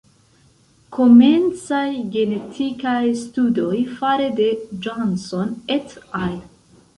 Komencaj 0.95 1.81
genetikaj 2.15 3.03
studoj 3.25 3.77
fare 4.01 4.31
de 4.41 4.49
Johnson 4.87 5.55
et 5.77 5.95
al. 6.23 6.35